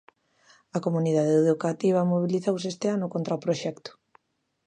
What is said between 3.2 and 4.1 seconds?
o proxecto.